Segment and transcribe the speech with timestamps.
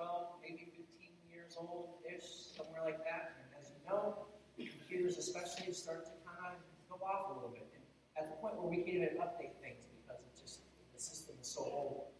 [0.00, 3.36] 12, maybe 15 years old ish, somewhere like that.
[3.36, 4.24] And as you know,
[4.56, 7.68] computers especially start to kind of go off a little bit.
[7.76, 7.84] And
[8.16, 10.64] at the point where we can't even update things because it just
[10.96, 12.16] the system is so old.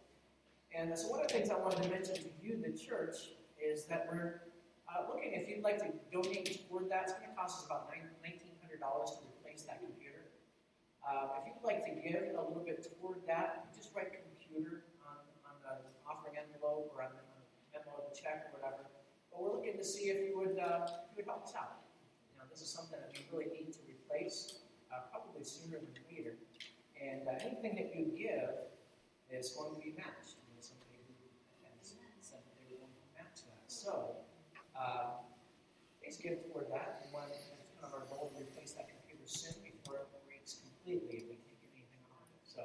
[0.77, 3.89] And so one of the things I wanted to mention to you, the church, is
[3.89, 4.45] that we're
[4.85, 7.89] uh, looking, if you'd like to donate toward that, it's going to cost us about
[7.89, 8.37] $1,900
[8.77, 10.29] to replace that computer.
[11.01, 15.17] Uh, if you'd like to give a little bit toward that, just write computer on,
[15.49, 17.30] on the offering envelope or on the,
[18.13, 18.83] check or whatever.
[19.31, 21.83] But we're looking to see if you would, uh, you would help us out.
[22.31, 25.95] You know, this is something that we really need to replace, uh, probably sooner than
[26.11, 26.35] later.
[26.99, 28.71] And uh, anything that you give
[29.31, 30.37] is going to be matched.
[30.37, 31.15] You know, somebody who
[31.63, 33.63] attends said that they were going to match that.
[33.71, 34.21] So,
[34.75, 35.23] uh,
[35.97, 37.07] please give toward that.
[37.07, 37.47] And when it's
[37.79, 41.39] kind of our goal to replace that computer soon before it breaks completely if we
[41.41, 42.43] can't get anything on it.
[42.45, 42.61] So,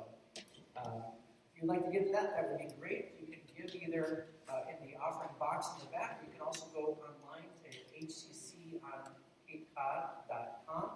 [0.76, 1.15] uh,
[1.56, 3.16] if you'd like to give that, that would be great.
[3.16, 6.23] You can give either uh, in the offering box in the back.
[6.24, 10.90] You can also go online to hcconCapeCod.com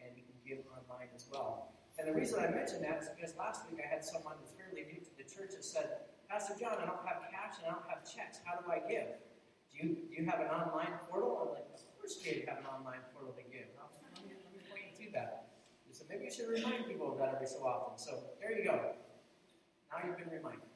[0.00, 1.72] and you can give online as well.
[1.98, 4.86] And the reason I mention that is because last week I had someone that's fairly
[4.86, 7.82] new to the church that said, Pastor John, I don't have cash and I don't
[7.90, 8.38] have checks.
[8.44, 9.18] How do I give?
[9.72, 11.42] Do you, do you have an online portal?
[11.42, 13.66] I'm like, of course you have an online portal to give.
[13.74, 13.90] Let
[14.22, 15.50] me, let me point you to that.
[15.90, 17.98] So maybe you should remind people of that every so often.
[17.98, 18.94] So there you go.
[19.90, 20.62] Now you've been reminded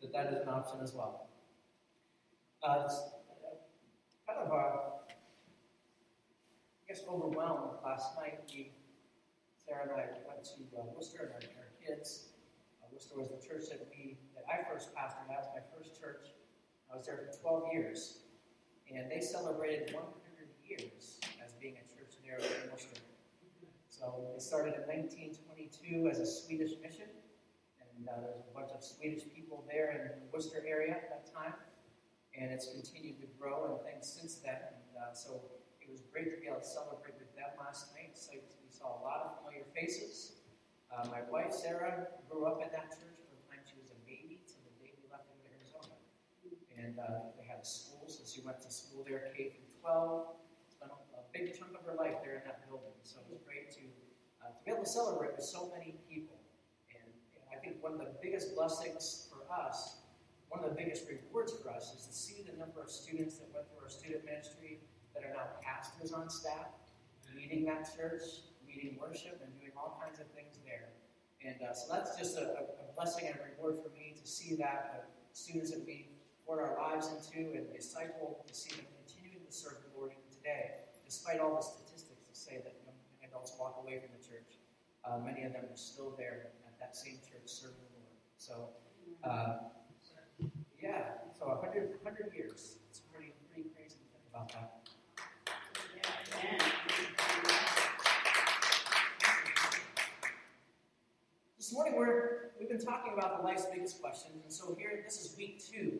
[0.00, 1.28] that that is an option as well.
[2.62, 2.88] Uh,
[4.26, 5.12] kind of, uh, I
[6.88, 8.40] guess, overwhelmed last night.
[8.48, 8.72] We,
[9.56, 12.28] Sarah and I went to uh, Worcester and our, our kids.
[12.82, 15.28] Uh, Worcester was the church that we that I first pastored.
[15.28, 16.34] That was my first church.
[16.92, 18.18] I was there for 12 years,
[18.90, 20.06] and they celebrated 100
[20.64, 23.00] years as being a church there in Worcester.
[23.90, 27.10] So they started in 1922 as a Swedish mission,
[27.80, 31.32] and uh, there's a bunch of Swedish people there in the Worcester area at that
[31.32, 31.54] time,
[32.36, 34.60] and it's continued to grow and things since then.
[34.60, 35.40] And uh, so
[35.80, 38.12] it was great to be able to celebrate with them last night.
[38.14, 40.44] So we saw a lot of familiar faces.
[40.92, 44.00] Uh, my wife Sarah grew up in that church from the time she was a
[44.06, 45.96] baby to the day we left into Arizona.
[46.76, 50.28] and uh, they had a school, so she went to school there, K through 12.
[50.70, 53.40] Spent a, a big chunk of her life there in that building, so it was
[53.42, 53.84] great to
[54.46, 56.38] uh, to be able to celebrate with so many people.
[56.94, 60.05] And, and I think one of the biggest blessings for us,
[60.56, 63.52] one of the biggest rewards for us, is to see the number of students that
[63.52, 64.80] went through our student ministry
[65.12, 66.72] that are now pastors on staff,
[67.36, 70.96] leading that church, leading worship, and doing all kinds of things there.
[71.44, 74.56] And uh, so that's just a, a, blessing and a reward for me to see
[74.56, 75.04] that uh,
[75.36, 76.08] students that we
[76.48, 80.24] pour our lives into and disciple to see them continuing to serve the Lord even
[80.32, 84.56] today, despite all the statistics that say that young adults walk away from the church.
[85.04, 88.16] Uh, many of them are still there at that same church serving the Lord.
[88.40, 88.72] So,
[89.22, 89.68] uh,
[90.86, 91.02] yeah,
[91.38, 92.78] so 100, 100 years.
[92.90, 94.72] It's pretty, pretty crazy to think about that.
[101.58, 105.14] This morning we're, we've been talking about the life's biggest questions, and so here this
[105.14, 105.98] is week two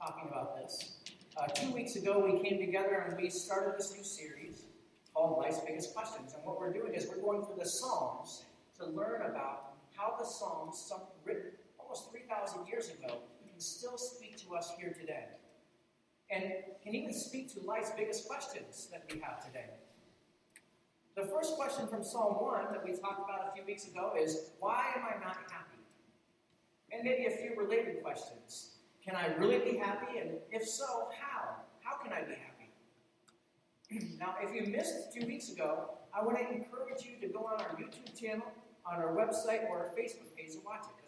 [0.00, 0.96] talking about this.
[1.36, 4.64] Uh, two weeks ago, we came together and we started this new series
[5.14, 6.34] called Life's Biggest Questions.
[6.34, 8.44] And what we're doing is we're going through the Psalms
[8.78, 13.20] to learn about how the Psalms, some written almost 3,000 years ago,
[13.56, 15.24] can still speak to us here today.
[16.30, 16.44] And
[16.82, 19.70] can even speak to life's biggest questions that we have today.
[21.16, 24.50] The first question from Psalm 1 that we talked about a few weeks ago is
[24.58, 25.80] Why am I not happy?
[26.92, 28.72] And maybe a few related questions.
[29.02, 30.18] Can I really be happy?
[30.18, 31.56] And if so, how?
[31.80, 34.16] How can I be happy?
[34.18, 37.62] now, if you missed two weeks ago, I want to encourage you to go on
[37.62, 38.52] our YouTube channel,
[38.84, 41.05] on our website, or our Facebook page to watch it.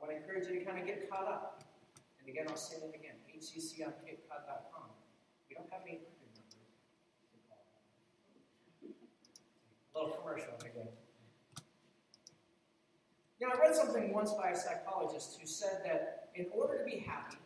[0.00, 1.64] I want to encourage you to kind of get caught up.
[2.20, 4.90] And again, I'll say it again hcconCapeCod.com.
[5.48, 6.56] We don't have any hundred numbers.
[9.94, 10.88] A little commercial again.
[13.40, 16.84] You know, I read something once by a psychologist who said that in order to
[16.84, 17.38] be happy,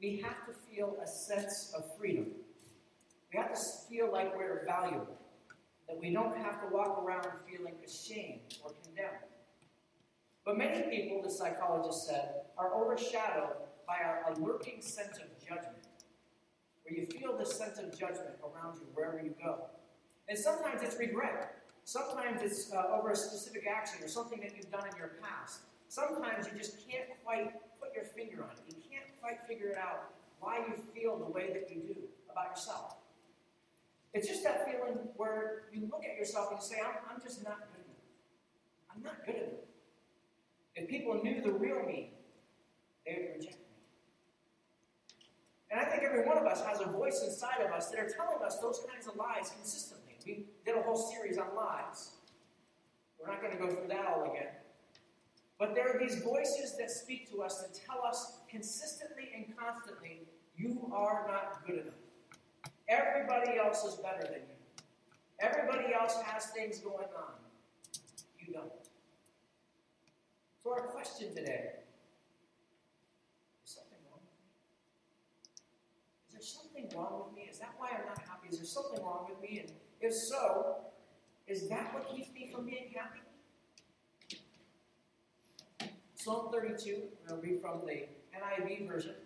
[0.00, 2.26] we have to feel a sense of freedom.
[3.32, 5.18] We have to feel like we're valuable,
[5.86, 9.33] that we don't have to walk around feeling ashamed or condemned.
[10.44, 13.56] But many people, the psychologist said, are overshadowed
[13.86, 13.96] by
[14.28, 15.88] a lurking sense of judgment,
[16.82, 19.66] where you feel this sense of judgment around you wherever you go.
[20.28, 21.58] And sometimes it's regret.
[21.84, 25.60] Sometimes it's uh, over a specific action or something that you've done in your past.
[25.88, 28.58] Sometimes you just can't quite put your finger on it.
[28.68, 31.96] You can't quite figure it out why you feel the way that you do
[32.30, 32.96] about yourself.
[34.12, 37.42] It's just that feeling where you look at yourself and you say, I'm, I'm just
[37.44, 38.94] not good enough.
[38.94, 39.73] I'm not good enough.
[40.76, 42.12] If people knew the real me,
[43.06, 43.64] they would reject me.
[45.70, 48.08] And I think every one of us has a voice inside of us that are
[48.08, 50.16] telling us those kinds of lies consistently.
[50.26, 52.12] We did a whole series on lies.
[53.20, 54.48] We're not going to go through that all again.
[55.58, 60.22] But there are these voices that speak to us that tell us consistently and constantly,
[60.56, 61.94] you are not good enough.
[62.88, 64.54] Everybody else is better than you.
[65.40, 67.34] Everybody else has things going on.
[68.38, 68.72] You don't.
[70.64, 71.72] So, our question today
[73.64, 73.76] is
[76.32, 77.42] there something wrong with me?
[77.50, 78.48] Is that why I'm not happy?
[78.48, 79.60] Is there something wrong with me?
[79.60, 79.70] And
[80.00, 80.76] if so,
[81.46, 83.20] is that what keeps me from being happy?
[86.14, 89.16] Psalm 32, we'll read from the NIV version.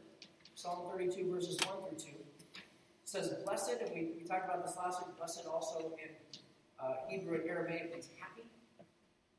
[0.57, 2.07] Psalm 32, verses 1 through 2
[3.05, 6.11] says, Blessed, and we, we talked about this last week, blessed also in
[6.81, 8.43] uh, Hebrew and Aramaic means happy,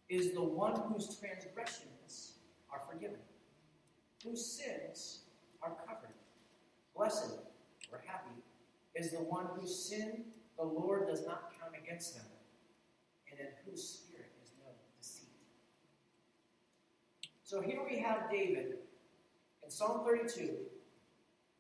[0.09, 2.33] is the one whose transgressions
[2.71, 3.19] are forgiven,
[4.23, 5.21] whose sins
[5.61, 6.15] are covered.
[6.95, 7.37] Blessed
[7.91, 8.41] or happy
[8.95, 10.25] is the one whose sin
[10.57, 12.25] the Lord does not count against them,
[13.31, 15.29] and in whose spirit is no deceit.
[17.43, 18.79] So here we have David
[19.63, 20.55] in Psalm 32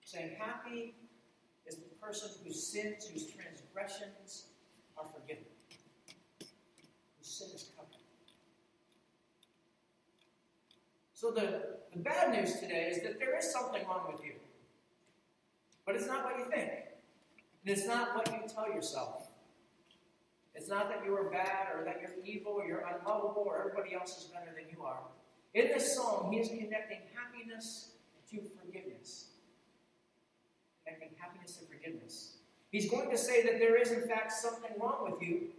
[0.03, 0.95] saying, Happy
[1.67, 4.47] is the person whose sins, whose transgressions
[4.97, 5.45] are forgiven,
[7.19, 7.89] whose sin is covered.
[11.19, 14.35] So the, the bad news today is that there is something wrong with you.
[15.85, 16.71] But it's not what you think.
[16.71, 19.27] And it's not what you tell yourself.
[20.55, 23.93] It's not that you are bad or that you're evil or you're unlovable or everybody
[23.93, 25.01] else is better than you are.
[25.55, 27.89] In this song, he is connecting happiness
[28.31, 29.25] to forgiveness
[30.85, 32.37] connecting happiness and forgiveness.
[32.71, 35.49] He's going to say that there is, in fact, something wrong with you.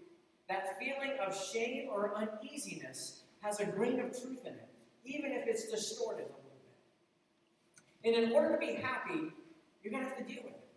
[0.48, 4.69] That feeling of shame or uneasiness has a grain of truth in it,
[5.04, 6.40] even if it's distorted a little
[8.02, 8.16] bit.
[8.16, 9.32] And in order to be happy,
[9.82, 10.68] you're going to have to deal with it.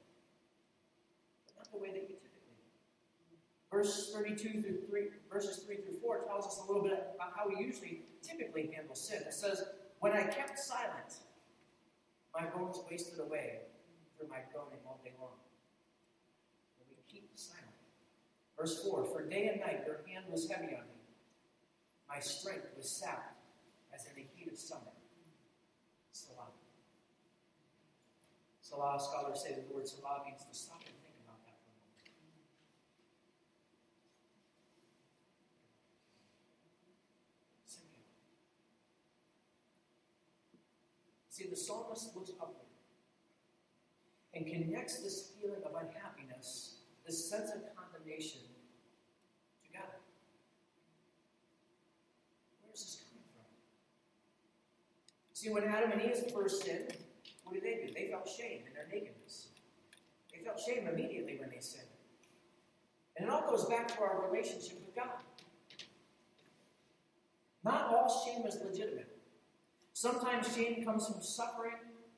[1.47, 3.37] But not the way that you typically do.
[3.71, 7.47] Verse 32 through 3, verses 3 through 4 tells us a little bit about how
[7.47, 9.21] we usually typically handle sin.
[9.27, 9.63] It says,
[9.99, 11.19] When I kept silent,
[12.33, 13.59] my bones wasted away
[14.17, 15.37] through my groaning all day long.
[16.79, 17.63] And we keep silent.
[18.57, 21.03] Verse 4 For day and night your hand was heavy on me.
[22.07, 23.32] My strength was sapped
[23.93, 24.91] as in the heat of summer.
[26.11, 26.49] Selah.
[28.61, 31.69] Selah scholars say that the word Selah means to stop and think about that for
[31.69, 32.47] a moment.
[41.29, 42.69] See, the psalmist looks upward
[44.33, 48.41] and connects this feeling of unhappiness, this sense of condemnation,
[49.65, 50.01] to God.
[52.61, 53.45] Where is this coming from?
[55.43, 56.95] See, when Adam and Eve first sinned,
[57.43, 57.93] what did they do?
[57.93, 59.49] They felt shame in their nakedness.
[60.31, 61.83] They felt shame immediately when they sinned.
[63.17, 65.19] And it all goes back to our relationship with God.
[67.65, 69.17] Not all shame is legitimate.
[69.91, 71.75] Sometimes shame comes from suffering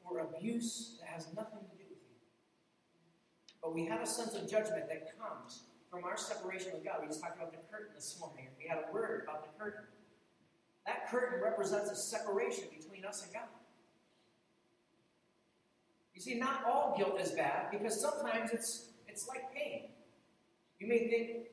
[0.08, 2.18] or abuse that has nothing to do with you.
[3.60, 6.98] but we have a sense of judgment that comes from our separation with God.
[7.02, 8.50] We just talked about the curtain this morning.
[8.60, 9.86] We had a word about the curtain.
[10.86, 12.95] That curtain represents a separation between
[13.34, 13.44] God.
[16.14, 19.90] You see, not all guilt is bad because sometimes it's it's like pain.
[20.80, 21.48] You may think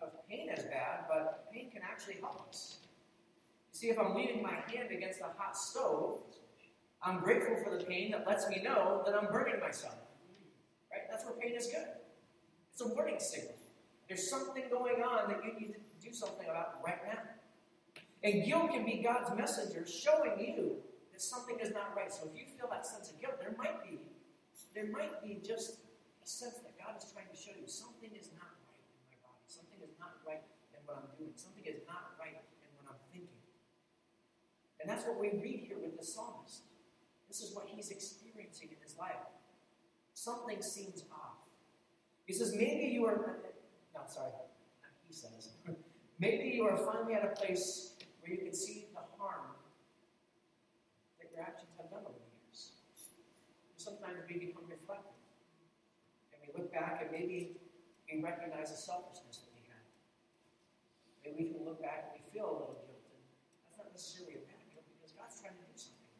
[0.00, 2.78] of pain as bad, but pain can actually help us.
[3.72, 6.20] You see, if I'm leaning my hand against a hot stove,
[7.02, 9.94] I'm grateful for the pain that lets me know that I'm burning myself.
[10.90, 11.02] Right?
[11.10, 11.86] That's where pain is good.
[12.72, 13.54] It's a warning signal.
[14.08, 17.18] There's something going on that you need to do something about right now.
[18.22, 20.82] And guilt can be God's messenger showing you
[21.12, 22.12] that something is not right.
[22.12, 24.02] So if you feel that sense of guilt, there might be,
[24.74, 25.78] there might be just
[26.22, 29.16] a sense that God is trying to show you something is not right in my
[29.22, 29.42] body.
[29.46, 30.42] Something is not right
[30.74, 31.32] in what I'm doing.
[31.38, 33.42] Something is not right in what I'm thinking.
[34.82, 36.66] And that's what we read here with the psalmist.
[37.30, 39.22] This is what he's experiencing in his life
[40.18, 41.38] something seems off.
[42.26, 43.38] He says, maybe you are,
[43.94, 44.32] no, sorry,
[45.06, 45.50] he says,
[46.18, 49.54] maybe you are finally at a place where you can see the harm
[51.20, 52.72] that your actions have done over the years.
[53.76, 55.16] Sometimes we become reflective.
[56.34, 57.56] And we look back and maybe
[58.12, 59.80] we recognize the selfishness that we had.
[61.24, 63.24] Maybe we can look back and we feel a little guilty.
[63.64, 66.12] That's not necessarily a bad guilt because God's trying to do something.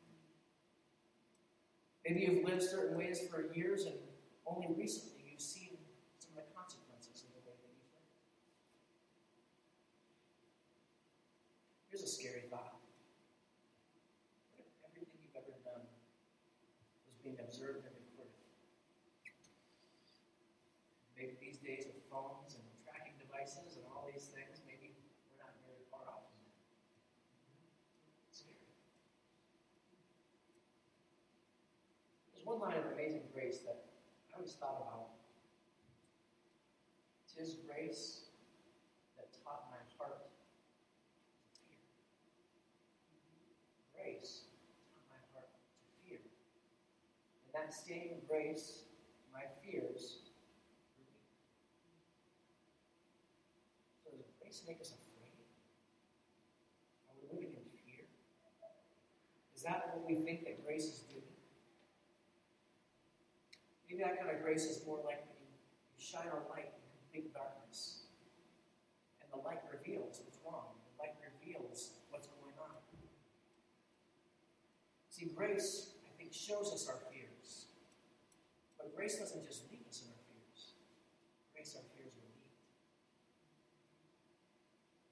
[2.08, 4.00] Maybe you've lived certain ways for years and
[4.48, 5.76] only recently you've seen
[6.16, 8.08] some of the consequences of the way that you've lived.
[11.92, 12.80] Here's a scary thought.
[14.56, 18.08] What if everything you've ever done was being observed and recorded?
[32.48, 33.84] one line of Amazing Grace that
[34.56, 35.08] Thought about.
[37.28, 38.22] Tis grace
[39.16, 41.84] that taught my heart to fear.
[43.92, 44.48] Grace
[44.88, 46.18] taught my heart to fear.
[47.44, 48.84] And that same grace,
[49.32, 50.28] my fears
[54.02, 55.36] So does grace make us afraid?
[57.06, 58.08] Are we living in fear?
[59.54, 61.07] Is that what we think that grace is?
[63.98, 65.50] Maybe that kind of grace is more like when you,
[65.98, 68.06] shine a light in complete darkness.
[69.18, 70.78] And the light reveals what's wrong.
[70.94, 72.78] The light reveals what's going on.
[75.10, 77.74] See, grace, I think, shows us our fears.
[78.78, 80.78] But grace doesn't just leave us in our fears.
[81.50, 82.54] Grace, our fears relieved.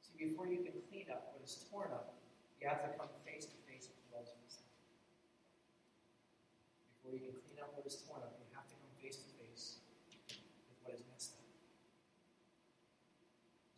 [0.06, 2.14] See, before you can clean up what is torn up,
[2.62, 4.70] you have to come face to face with messed up.
[7.02, 9.28] Before you can clean up what is torn up, you have to come face to
[9.38, 9.78] face
[10.10, 11.46] with what is messed up.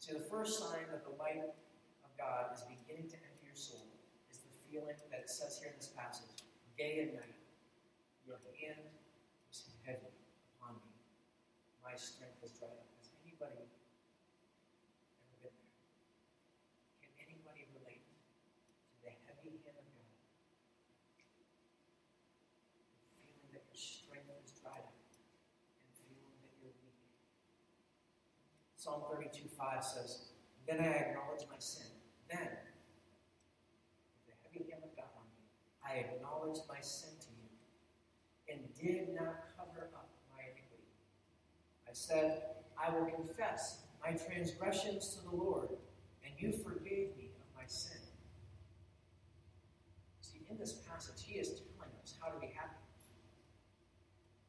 [0.09, 3.93] See, the first sign that the light of God is beginning to enter your soul
[4.33, 6.49] is the feeling that it says here in this passage
[6.81, 7.37] day and night.
[8.25, 8.88] Your hand
[9.53, 10.09] is heavy
[10.57, 10.97] upon me.
[11.85, 12.88] My strength is dried up.
[12.97, 13.69] Has anybody ever
[15.45, 15.53] been there?
[17.05, 18.17] Can anybody relate to
[19.05, 20.09] the heavy hand of God?
[23.12, 26.97] Feeling that your strength is dried up and feeling that you're weak.
[28.88, 30.28] Psalm 32 5 says,
[30.66, 31.87] Then I acknowledge my sin.
[32.30, 32.49] Then,
[34.25, 35.45] with the heavy hand of God on me,
[35.85, 37.52] I acknowledged my sin to you
[38.49, 40.88] and did not cover up my iniquity.
[41.87, 42.42] I said,
[42.83, 45.68] I will confess my transgressions to the Lord,
[46.25, 48.00] and you forgave me of my sin.
[50.23, 52.80] See, in this passage, he is telling us how to be happy.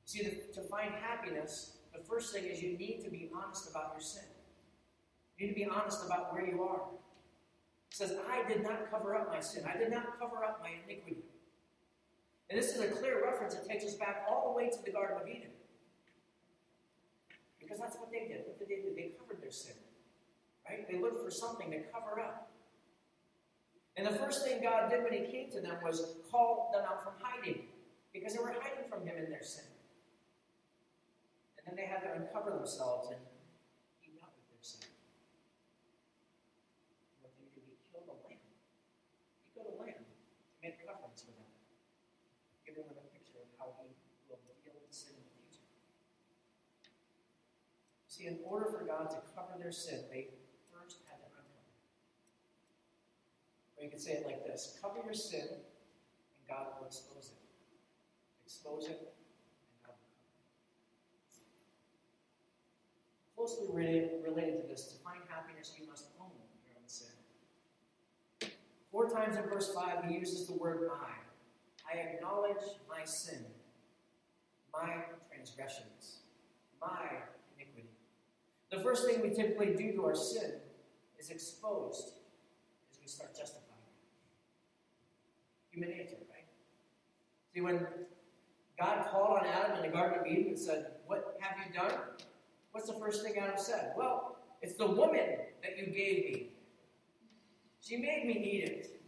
[0.05, 3.91] See, to, to find happiness, the first thing is you need to be honest about
[3.93, 4.23] your sin.
[5.37, 6.81] You need to be honest about where you are.
[7.91, 9.63] It says, I did not cover up my sin.
[9.65, 11.23] I did not cover up my iniquity.
[12.49, 14.91] And this is a clear reference that takes us back all the way to the
[14.91, 15.51] Garden of Eden.
[17.59, 18.41] Because that's what they did.
[18.45, 18.93] What did they do?
[18.95, 19.75] They covered their sin.
[20.67, 20.89] Right?
[20.89, 22.49] They looked for something to cover up.
[23.97, 27.03] And the first thing God did when He came to them was call them out
[27.03, 27.63] from hiding.
[28.13, 29.68] Because they were hiding from Him in their sin.
[31.69, 33.21] And they had to uncover themselves and
[34.01, 34.89] He dealt with their sin.
[37.21, 37.61] What He do?
[37.61, 38.41] He killed a lamb.
[38.41, 41.45] He killed a lamb to make coverings for them.
[42.65, 43.93] Giving them a picture of how He
[44.25, 45.69] will deal with sin in the future.
[48.09, 50.33] See, in order for God to cover their sin, they
[50.73, 51.53] first had to uncover.
[51.53, 51.77] it.
[53.77, 55.61] Or you could say it like this cover your sin, and
[56.49, 57.37] God will expose it.
[58.41, 60.17] Expose it, and God will cover it.
[63.49, 66.29] Closely related, to this, to find happiness, you must own
[66.65, 67.07] your own sin.
[68.91, 71.91] Four times in verse 5, he uses the word I.
[71.91, 73.43] I acknowledge my sin,
[74.71, 74.97] my
[75.33, 76.19] transgressions,
[76.79, 77.07] my
[77.55, 77.89] iniquity.
[78.71, 80.51] The first thing we typically do to our sin
[81.19, 82.11] is exposed
[82.91, 83.65] as we start justifying
[85.71, 85.75] it.
[85.75, 86.45] Human nature, right?
[87.53, 87.87] See, when
[88.79, 91.99] God called on Adam in the Garden of Eden and said, What have you done?
[92.71, 93.93] What's the first thing Adam said?
[93.97, 96.49] Well, it's the woman that you gave me.
[97.81, 99.01] She made me eat it.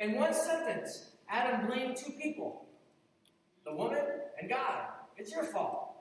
[0.00, 2.66] In one sentence, Adam blamed two people
[3.64, 4.04] the woman
[4.40, 4.86] and God.
[5.16, 5.96] It's your fault.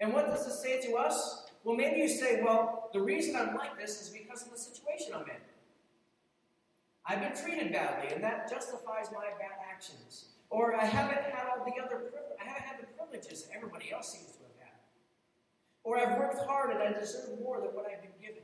[0.00, 1.50] And what does this say to us?
[1.62, 5.08] Well, maybe you say, well, the reason I'm like this is because of the situation
[5.14, 5.36] I'm in.
[7.04, 10.26] I've been treated badly, and that justifies my bad actions.
[10.50, 12.02] Or I haven't had all the other.
[12.40, 14.35] I haven't had the privileges everybody else seems.
[15.86, 18.42] Or I've worked hard and I deserve more than what I've been given.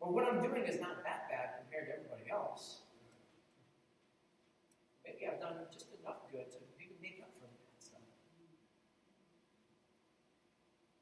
[0.00, 2.80] Or what I'm doing is not that bad compared to everybody else.
[5.04, 8.00] Maybe I've done just enough good to maybe make up for the bad stuff.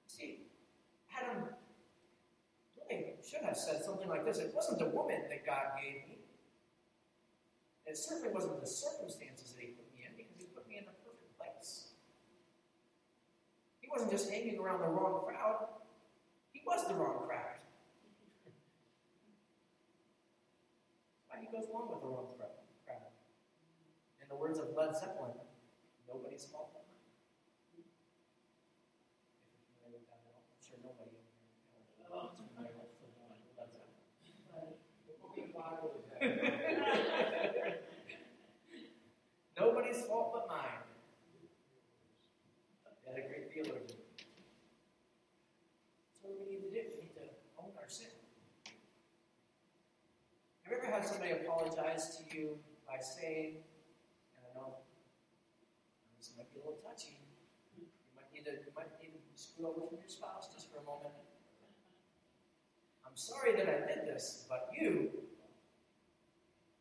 [0.08, 0.50] See,
[1.14, 1.46] Adam
[2.90, 4.38] really should have said something like this.
[4.38, 6.18] It wasn't the woman that God gave me.
[7.86, 10.86] It certainly wasn't the circumstances that he put me in, because he put me in
[10.86, 11.94] the perfect place.
[13.84, 15.68] He wasn't just hanging around the wrong crowd,
[16.56, 17.60] he was the wrong crowd.
[21.28, 22.64] Why he goes along with the wrong crowd.
[24.22, 25.36] In the words of Led Zeppelin,
[26.08, 26.96] nobody's fault but mine.
[27.76, 31.28] If you're familiar with that at all, I'm sure nobody in
[31.76, 34.00] here is familiar with Led Zeppelin.
[39.60, 40.48] Nobody's fault but
[50.94, 53.58] have somebody apologize to you by saying,
[54.38, 54.78] and I know
[56.18, 57.18] this might be a little touchy,
[57.74, 57.82] you
[58.14, 60.86] might need to, you might need to scoot over from your spouse just for a
[60.86, 61.10] moment.
[63.02, 65.10] I'm sorry that I did this, but you,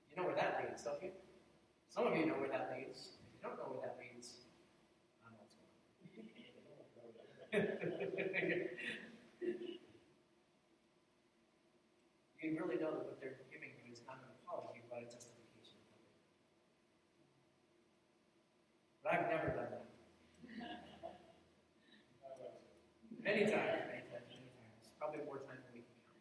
[0.10, 1.10] you know where that leads, don't you?
[1.90, 3.18] Some of you know where that leads.
[3.18, 4.46] If you don't know where that leads,
[5.26, 5.66] I know what's going
[7.50, 8.74] on.
[12.44, 15.80] you really know that what they're giving you is not an apology, but a justification.
[19.02, 19.88] But I've never done that.
[23.24, 24.84] Many times, many times, many times.
[25.00, 26.20] Probably more times than we can count.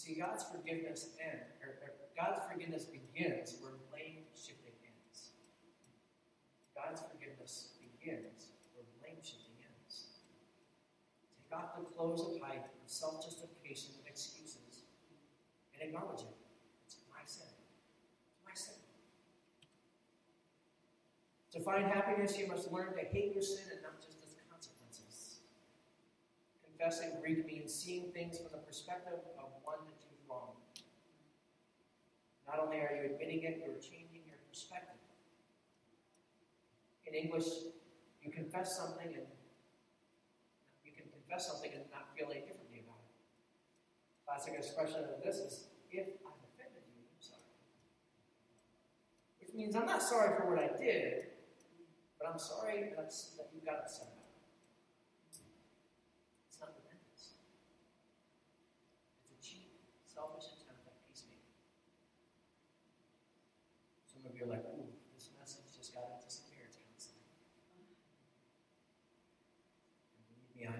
[0.00, 5.36] See, God's forgiveness ends, or, or God's forgiveness begins where blame shifting ends.
[6.72, 10.24] God's forgiveness begins where blame shifting ends.
[11.36, 14.88] Take off the clothes of hiding self justification and excuses
[15.76, 16.36] and acknowledge it.
[16.88, 17.52] It's my sin.
[18.32, 18.80] It's my sin.
[21.52, 24.11] To find happiness, you must learn to hate your sin and not just.
[26.82, 30.58] Confessing Greek means seeing things from the perspective of one that you've wronged.
[32.48, 34.98] Not only are you admitting it, you're changing your perspective.
[37.06, 37.46] In English,
[38.20, 39.30] you confess something and
[40.82, 43.14] you can confess something and not feel any different about it.
[44.26, 47.46] classic expression of this is, if I've offended you, I'm sorry.
[49.38, 51.30] Which means I'm not sorry for what I did,
[52.18, 54.32] but I'm sorry that, that you got upset about it.
[56.52, 57.40] It's not repentance.
[59.24, 59.72] It's a cheap,
[60.04, 61.56] selfish attempt at peacemaking.
[64.22, 64.86] Some of you are like, ooh,
[65.18, 67.26] this message just got into counseling.
[70.14, 70.78] And believe me, I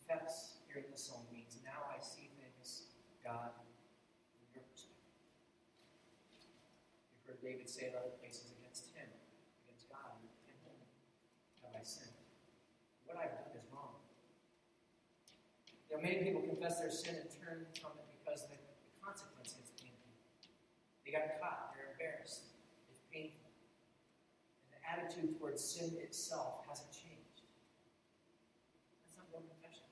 [0.00, 3.52] confess here in the psalm means now I see things, God,
[4.56, 5.04] your perspective.
[7.12, 9.04] You've heard David say in other places against him,
[9.68, 10.16] against God,
[10.48, 10.80] and him
[11.60, 12.16] have I sinned.
[13.04, 14.00] What I've done is wrong.
[15.90, 19.54] You know, many people confess their sin and turn from it because the, the consequence
[19.58, 20.14] is painful.
[21.06, 22.50] They got caught, they're embarrassed,
[22.90, 23.46] it's painful.
[24.66, 27.46] And the attitude towards sin itself hasn't changed.
[29.06, 29.86] That's not real confession.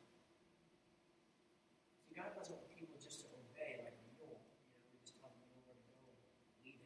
[2.03, 4.43] See, God doesn't want people just to obey like a mule.
[4.43, 6.83] You know, we just tell them where to go and it.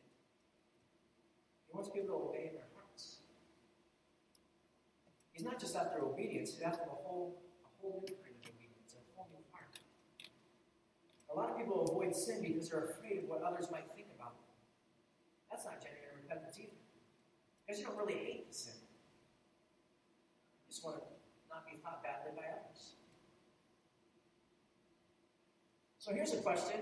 [1.64, 3.24] He wants people to obey in their hearts.
[5.32, 8.92] He's not just after obedience, he's after a whole, a whole new kind of obedience,
[8.92, 9.72] a whole new heart.
[11.30, 14.34] A lot of people avoid sin because they're afraid of what others might think about
[14.34, 14.50] them.
[15.50, 16.74] That's not genuine repentance either.
[17.68, 18.72] Because you don't really hate the sin.
[20.64, 21.02] You just want to
[21.52, 22.96] not be thought badly by others.
[25.98, 26.80] So here's a question.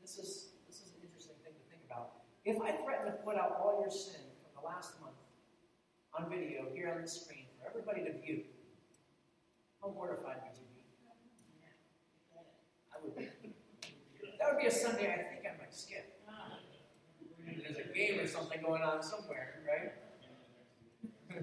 [0.00, 2.22] This is this is an interesting thing to think about.
[2.46, 5.18] If I threaten to put out all your sin from the last month
[6.14, 8.46] on video here on the screen for everybody to view,
[9.82, 10.86] how mortified would you be?
[12.94, 13.26] I would be.
[14.38, 16.06] That would be a Sunday I think I might skip.
[17.42, 19.90] There's a game or something going on somewhere, right?
[21.30, 21.42] You'd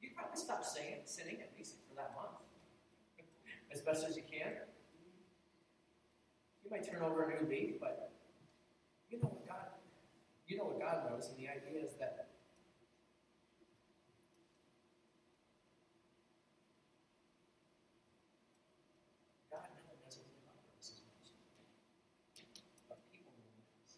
[0.00, 0.03] probably
[0.34, 2.38] stop saying, sinning at least for that month
[3.72, 4.52] as best as you can.
[6.64, 8.12] You might turn over a new leaf, but
[9.10, 9.74] you know what God
[10.46, 12.28] you know what God knows, and the idea is that
[19.50, 21.32] God never does it love us as much.
[22.88, 23.96] But people will us.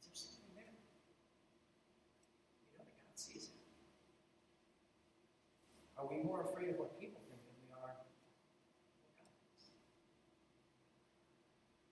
[0.00, 0.72] Is there something there?
[0.72, 3.60] You know that God sees it.
[6.18, 7.94] Are more afraid of what people think than we are?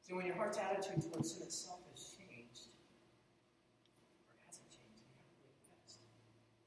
[0.02, 2.74] See, when your heart's attitude towards sin itself has changed,
[4.26, 6.02] or hasn't changed, you have to confess.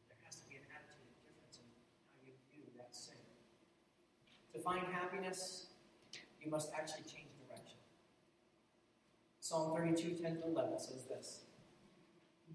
[0.07, 1.67] There has to be an attitude of difference in
[2.15, 3.19] how you view that sin.
[4.55, 5.75] To find happiness,
[6.39, 7.75] you must actually change direction.
[9.43, 11.43] Psalm 32, 10 to 11 says this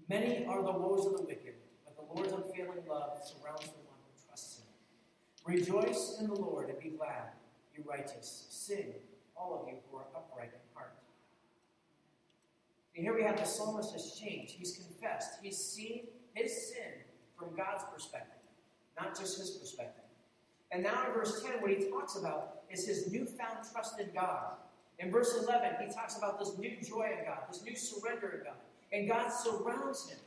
[0.09, 3.84] Many are the woes of the wicked, but the Lord's unfailing love surrounds them
[5.45, 7.29] Rejoice in the Lord and be glad,
[7.75, 8.47] you righteous.
[8.49, 8.93] Sing,
[9.37, 10.93] all of you who are upright in heart.
[12.95, 14.53] And here we have the psalmist has changed.
[14.53, 15.39] He's confessed.
[15.43, 16.93] He's seen his sin
[17.37, 18.41] from God's perspective,
[18.99, 20.03] not just his perspective.
[20.71, 24.53] And now in verse 10, what he talks about is his newfound trust in God.
[24.97, 28.45] In verse 11, he talks about this new joy in God, this new surrender in
[28.45, 28.55] God.
[28.91, 30.19] And God surrounds him.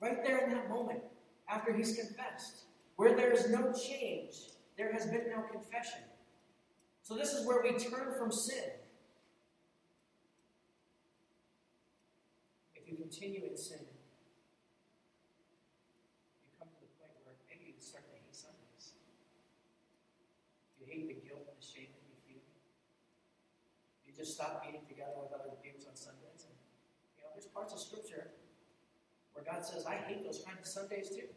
[0.00, 1.00] Right there in that moment,
[1.48, 2.62] after he's confessed,
[2.96, 4.36] where there is no change,
[4.76, 6.00] there has been no confession.
[7.02, 8.76] So, this is where we turn from sin.
[12.74, 13.96] If you continue in sin, you
[16.60, 18.92] come to the point where maybe you start hate Sundays.
[20.76, 22.44] You hate the guilt and the shame that you feel.
[24.04, 26.44] You just stop meeting together with other believers on Sundays.
[26.44, 26.52] And,
[27.16, 28.36] you know, there's parts of Scripture
[29.32, 31.32] where God says, I hate those kinds of Sundays too.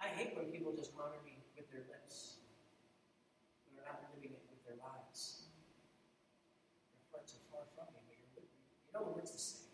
[0.00, 2.40] I hate when people just honor me with their lips,
[3.64, 5.48] but are not living it with their lives.
[6.92, 8.44] Their hearts are far from me, but.
[8.44, 9.68] You know the words to say.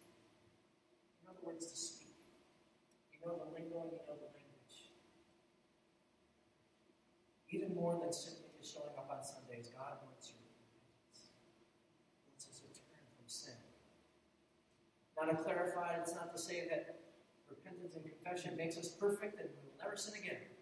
[1.20, 2.16] You know the words to speak.
[3.14, 4.76] You know the lingo and you know the language.
[7.50, 10.42] Even more than simply just showing up on Sundays, God wants your
[12.26, 12.62] wants us
[15.30, 17.00] to clarify, it's not to say that
[17.48, 19.48] repentance and confession makes us perfect and
[19.82, 20.38] never sin again.
[20.38, 20.54] Which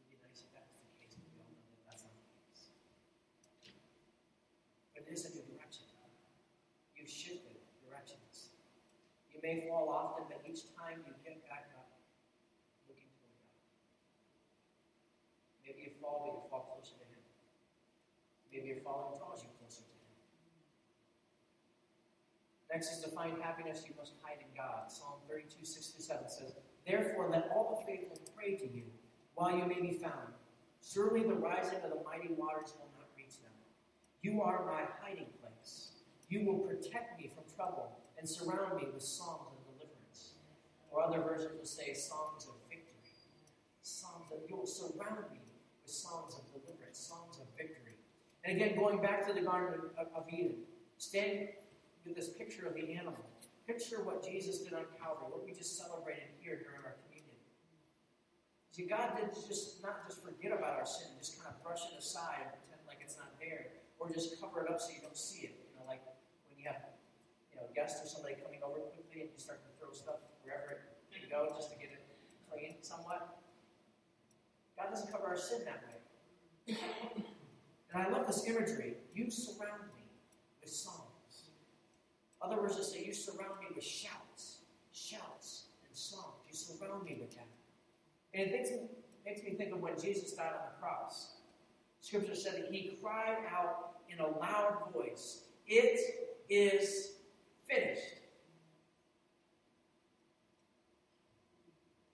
[0.00, 2.16] would be nice if that was the case, but we all know that that's not
[2.16, 2.72] the case.
[4.96, 5.84] But it a new direction.
[6.96, 8.56] You've shifted directions.
[9.28, 11.92] You may fall often, but each time you get back up,
[12.88, 13.60] looking toward God.
[15.60, 17.20] Maybe you fall, but you fall closer to Him.
[18.48, 20.08] Maybe your falling draws you closer to Him.
[22.72, 24.88] Next is to find happiness, you must hide in God.
[24.88, 26.56] Psalm 32, 6 7 says,
[26.90, 28.82] Therefore, let all the faithful pray to you
[29.34, 30.34] while you may be found.
[30.82, 33.52] Surely the rising of the mighty waters will not reach them.
[34.22, 35.90] You are my hiding place.
[36.28, 40.34] You will protect me from trouble and surround me with songs of deliverance.
[40.90, 42.90] Or other versions will say songs of victory.
[43.82, 45.38] Songs that you will surround me
[45.82, 47.94] with songs of deliverance, songs of victory.
[48.44, 50.56] And again, going back to the Garden of, of Eden,
[50.98, 51.50] standing
[52.04, 53.29] with this picture of the animal.
[53.70, 57.38] Picture what Jesus did on Calvary, what we just celebrated here during our communion.
[58.74, 61.94] See, God did just not just forget about our sin, just kind of brush it
[61.94, 65.14] aside and pretend like it's not there, or just cover it up so you don't
[65.14, 65.54] see it.
[65.70, 66.02] You know, like
[66.50, 66.82] when you have
[67.54, 70.90] you know guests or somebody coming over quickly and you start to throw stuff wherever
[71.14, 72.02] you go just to get it
[72.50, 73.38] clean somewhat.
[74.74, 76.74] God doesn't cover our sin that way.
[77.94, 78.98] and I love this imagery.
[79.14, 80.10] You surround me
[80.58, 81.09] with songs.
[82.42, 84.58] Other words, verses say, You surround me with shouts,
[84.92, 86.44] shouts, and songs.
[86.48, 87.48] You surround me with that.
[88.32, 88.78] And it makes me,
[89.24, 91.34] makes me think of when Jesus died on the cross.
[92.00, 96.00] Scripture said that he cried out in a loud voice, It
[96.48, 97.12] is
[97.68, 98.20] finished.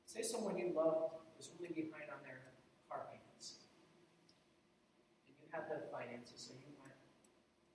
[0.05, 2.41] Say someone you loved was really behind on their
[2.89, 3.61] car payments.
[5.29, 6.97] And you had the finances, so you went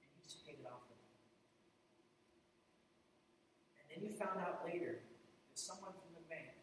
[0.02, 1.12] and you just paid it off for them.
[3.78, 5.02] And then you found out later
[5.50, 6.54] that someone from the bank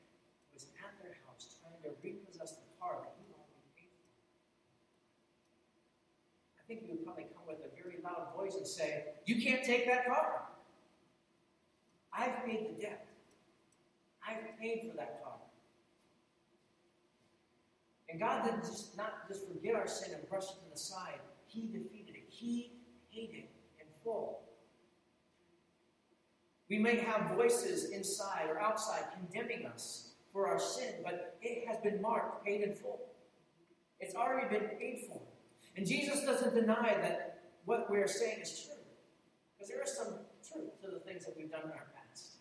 [0.54, 4.14] was at their house trying to repossess the car that you already paid for.
[6.54, 9.64] I think you would probably come with a very loud voice and say, You can't
[9.64, 10.46] take that car.
[12.12, 13.06] I've paid the debt.
[14.22, 15.34] I've paid for that car.
[18.08, 21.20] And God didn't just not just forget our sin and brush it to the side.
[21.46, 22.24] He defeated it.
[22.28, 22.72] He
[23.12, 24.47] paid it in full.
[26.68, 31.78] We may have voices inside or outside condemning us for our sin, but it has
[31.78, 33.00] been marked, paid in full.
[34.00, 35.20] It's already been paid for.
[35.76, 38.74] And Jesus doesn't deny that what we're saying is true.
[39.56, 42.36] Because there is some truth to the things that we've done in our past.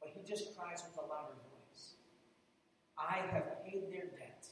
[0.00, 1.94] But he just cries with a louder voice.
[2.98, 4.46] I have paid their debt.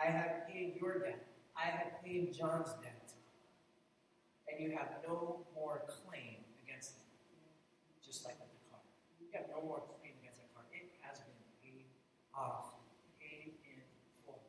[0.00, 1.26] I have paid your debt.
[1.56, 3.07] I have paid John's debt.
[4.50, 7.06] And you have no more claim against it.
[8.04, 8.80] Just like with the car.
[9.20, 10.64] You have no more claim against that car.
[10.72, 11.84] It has been paid
[12.34, 12.72] off,
[13.20, 13.80] paid in
[14.24, 14.40] full.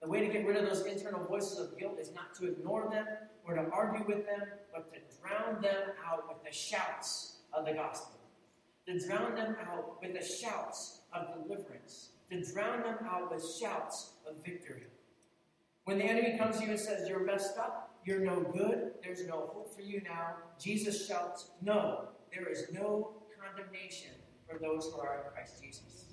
[0.00, 2.88] The way to get rid of those internal voices of guilt is not to ignore
[2.90, 3.06] them
[3.44, 7.72] or to argue with them, but to drown them out with the shouts of the
[7.72, 8.16] gospel
[8.86, 14.12] to drown them out with the shouts of deliverance, to drown them out with shouts
[14.28, 14.84] of victory.
[15.86, 19.24] When the enemy comes to you and says, You're messed up, you're no good, there's
[19.24, 24.10] no hope for you now, Jesus shouts, No, there is no condemnation
[24.48, 26.06] for those who are in Christ Jesus.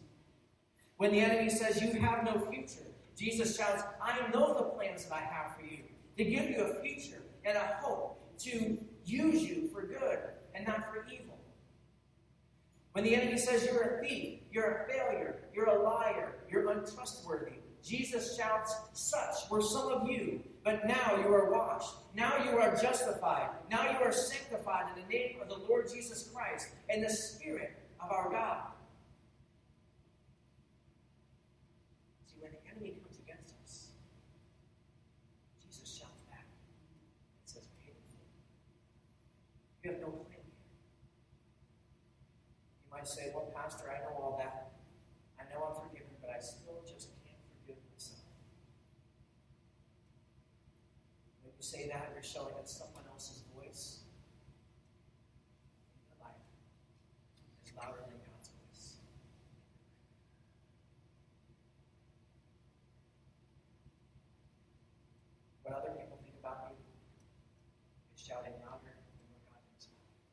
[0.97, 2.85] When the enemy says, You have no future,
[3.17, 5.79] Jesus shouts, I know the plans that I have for you,
[6.17, 10.19] to give you a future and a hope, to use you for good
[10.53, 11.39] and not for evil.
[12.91, 17.62] When the enemy says you're a thief, you're a failure, you're a liar, you're untrustworthy,
[17.83, 21.95] Jesus shouts, Such were some of you, but now you are washed.
[22.15, 23.49] Now you are justified.
[23.69, 27.77] Now you are sanctified in the name of the Lord Jesus Christ and the Spirit
[28.01, 28.67] of our God.
[32.25, 33.87] See, when the enemy comes against us,
[35.61, 37.93] Jesus shouts back and says, full.
[39.83, 40.71] You have no claim here.
[42.85, 44.71] You might say, Well, Pastor, I know all that.
[45.39, 48.23] I know I'm forgiven, but I still just can't forgive myself.
[51.43, 54.05] When you say that, you're showing that someone else's voice
[55.97, 56.45] in your life
[57.65, 59.01] is louder than God's voice.
[65.63, 66.85] What other people think about you
[68.13, 70.29] is shouting louder than what God thinks about you.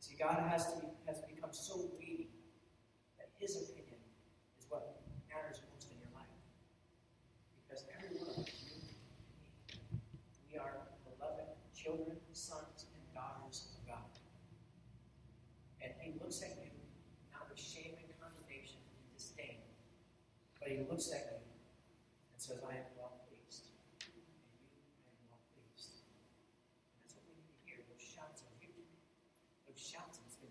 [0.00, 2.32] See, God has to be, has become so weighty
[3.20, 4.00] that His opinion
[4.56, 6.32] is what matters most in your life.
[7.74, 8.94] Because every one of us, you and me,
[10.46, 14.12] we are beloved children, sons, and daughters of God.
[15.82, 16.74] And He looks at you
[17.30, 19.62] not with shame and condemnation and disdain,
[20.58, 23.70] but He looks at you and says, I am well pleased.
[24.02, 24.26] And you,
[25.06, 26.02] I am well pleased.
[26.02, 28.98] And that's what we need to hear those shouts of victory,
[29.70, 30.50] those shouts of been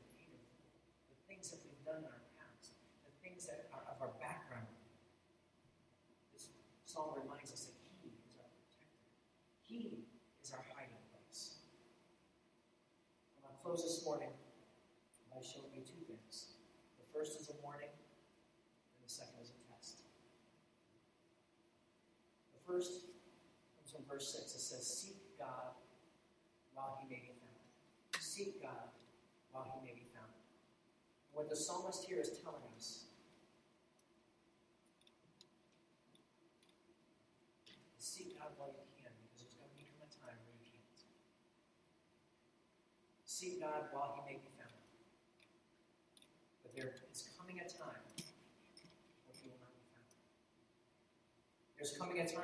[1.12, 4.72] the things that we've done in our past, the things that are of our background.
[6.32, 6.48] This
[6.88, 9.04] psalm reminds us that He is our protector,
[9.68, 10.08] He
[10.40, 11.60] is our hiding place.
[13.36, 14.32] And I'll close this morning
[15.34, 16.54] by showing you two things.
[17.02, 20.06] The first is a warning, and the second is a test.
[22.54, 23.06] The first
[23.78, 24.58] comes from verse 6.
[24.58, 25.78] It says, Seek God
[26.74, 27.62] while he may be found.
[28.18, 28.90] Seek God
[29.52, 30.34] while he may be found.
[31.34, 33.06] What the psalmist here is telling us
[37.94, 40.66] is seek God while you can, because there's going to become a time where you
[40.66, 40.98] can't.
[43.30, 44.82] Seek God while he may be found.
[46.66, 48.02] But there is coming a time
[49.30, 50.10] where he will not be found.
[51.78, 52.40] There's coming a time